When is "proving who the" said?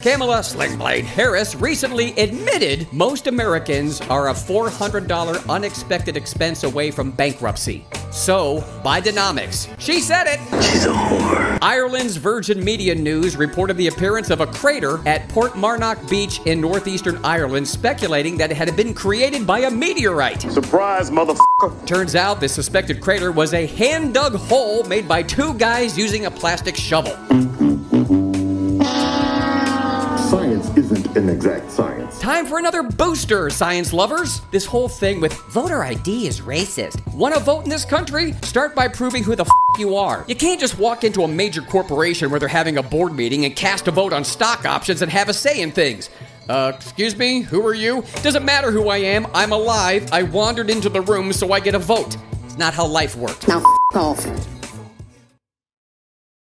38.88-39.42